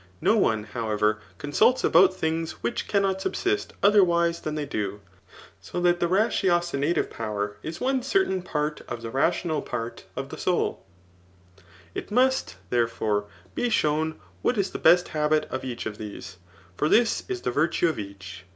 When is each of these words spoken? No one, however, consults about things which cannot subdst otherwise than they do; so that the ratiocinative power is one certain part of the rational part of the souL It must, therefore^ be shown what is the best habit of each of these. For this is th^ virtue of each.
No 0.19 0.35
one, 0.35 0.63
however, 0.63 1.19
consults 1.37 1.83
about 1.83 2.11
things 2.11 2.53
which 2.63 2.87
cannot 2.87 3.19
subdst 3.19 3.67
otherwise 3.83 4.41
than 4.41 4.55
they 4.55 4.65
do; 4.65 4.99
so 5.61 5.79
that 5.79 5.99
the 5.99 6.07
ratiocinative 6.07 7.07
power 7.11 7.57
is 7.61 7.79
one 7.79 8.01
certain 8.01 8.41
part 8.41 8.81
of 8.87 9.03
the 9.03 9.11
rational 9.11 9.61
part 9.61 10.05
of 10.15 10.29
the 10.29 10.39
souL 10.39 10.83
It 11.93 12.09
must, 12.09 12.55
therefore^ 12.71 13.25
be 13.53 13.69
shown 13.69 14.19
what 14.41 14.57
is 14.57 14.71
the 14.71 14.79
best 14.79 15.09
habit 15.09 15.45
of 15.51 15.63
each 15.63 15.85
of 15.85 15.99
these. 15.99 16.37
For 16.75 16.89
this 16.89 17.23
is 17.29 17.43
th^ 17.43 17.53
virtue 17.53 17.87
of 17.87 17.99
each. 17.99 18.45